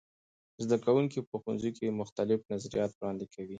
زده 0.63 0.77
کوونکي 0.85 1.19
په 1.29 1.35
ښوونځي 1.41 1.71
کې 1.77 1.97
مختلف 2.01 2.39
نظریات 2.53 2.91
وړاندې 2.93 3.25
کوي. 3.33 3.49